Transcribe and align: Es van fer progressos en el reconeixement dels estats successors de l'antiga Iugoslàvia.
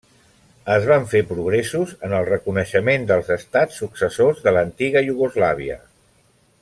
Es 0.75 0.85
van 0.91 1.03
fer 1.09 1.21
progressos 1.31 1.91
en 2.07 2.15
el 2.21 2.25
reconeixement 2.31 3.05
dels 3.11 3.29
estats 3.37 3.79
successors 3.83 4.43
de 4.49 4.55
l'antiga 4.57 5.05
Iugoslàvia. 5.11 5.79